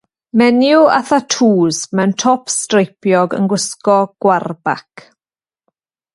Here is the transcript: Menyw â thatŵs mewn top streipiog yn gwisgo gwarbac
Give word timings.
Menyw 0.41 0.85
â 0.93 0.95
thatŵs 1.09 1.81
mewn 1.99 2.15
top 2.23 2.49
streipiog 2.55 3.37
yn 3.41 3.51
gwisgo 3.53 3.99
gwarbac 4.27 5.07